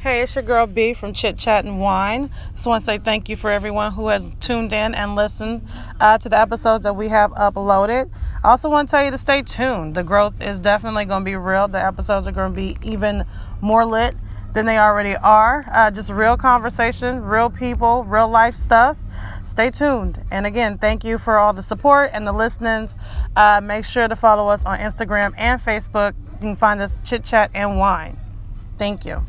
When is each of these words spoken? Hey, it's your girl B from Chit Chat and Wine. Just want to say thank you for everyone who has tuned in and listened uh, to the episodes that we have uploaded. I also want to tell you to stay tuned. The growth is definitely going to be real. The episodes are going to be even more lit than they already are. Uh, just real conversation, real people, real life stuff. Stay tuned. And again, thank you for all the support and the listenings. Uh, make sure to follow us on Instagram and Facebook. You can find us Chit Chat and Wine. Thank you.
Hey, 0.00 0.22
it's 0.22 0.36
your 0.36 0.44
girl 0.44 0.68
B 0.68 0.94
from 0.94 1.12
Chit 1.12 1.36
Chat 1.36 1.64
and 1.64 1.80
Wine. 1.80 2.30
Just 2.52 2.68
want 2.68 2.82
to 2.82 2.84
say 2.84 2.98
thank 2.98 3.28
you 3.28 3.34
for 3.34 3.50
everyone 3.50 3.90
who 3.90 4.06
has 4.06 4.30
tuned 4.38 4.72
in 4.72 4.94
and 4.94 5.16
listened 5.16 5.66
uh, 5.98 6.18
to 6.18 6.28
the 6.28 6.38
episodes 6.38 6.84
that 6.84 6.94
we 6.94 7.08
have 7.08 7.32
uploaded. 7.32 8.08
I 8.44 8.50
also 8.50 8.70
want 8.70 8.88
to 8.88 8.92
tell 8.92 9.04
you 9.04 9.10
to 9.10 9.18
stay 9.18 9.42
tuned. 9.42 9.96
The 9.96 10.04
growth 10.04 10.40
is 10.40 10.60
definitely 10.60 11.04
going 11.06 11.24
to 11.24 11.28
be 11.28 11.34
real. 11.34 11.66
The 11.66 11.84
episodes 11.84 12.28
are 12.28 12.32
going 12.32 12.52
to 12.52 12.56
be 12.56 12.76
even 12.80 13.24
more 13.60 13.84
lit 13.84 14.14
than 14.54 14.66
they 14.66 14.78
already 14.78 15.16
are. 15.16 15.64
Uh, 15.68 15.90
just 15.90 16.10
real 16.10 16.36
conversation, 16.36 17.20
real 17.24 17.50
people, 17.50 18.04
real 18.04 18.28
life 18.28 18.54
stuff. 18.54 18.96
Stay 19.44 19.68
tuned. 19.68 20.22
And 20.30 20.46
again, 20.46 20.78
thank 20.78 21.02
you 21.02 21.18
for 21.18 21.38
all 21.38 21.52
the 21.52 21.62
support 21.64 22.10
and 22.12 22.24
the 22.24 22.32
listenings. 22.32 22.94
Uh, 23.34 23.60
make 23.60 23.84
sure 23.84 24.06
to 24.06 24.14
follow 24.14 24.46
us 24.46 24.64
on 24.64 24.78
Instagram 24.78 25.34
and 25.36 25.60
Facebook. 25.60 26.14
You 26.34 26.38
can 26.38 26.56
find 26.56 26.80
us 26.80 27.00
Chit 27.02 27.24
Chat 27.24 27.50
and 27.52 27.78
Wine. 27.78 28.16
Thank 28.78 29.04
you. 29.04 29.26